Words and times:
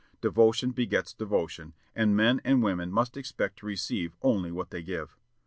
Devotion 0.19 0.71
begets 0.71 1.13
devotion, 1.13 1.75
and 1.93 2.17
men 2.17 2.41
and 2.43 2.63
women 2.63 2.91
must 2.91 3.15
expect 3.15 3.59
to 3.59 3.67
receive 3.67 4.15
only 4.23 4.51
what 4.51 4.71
they 4.71 4.81
give. 4.81 5.15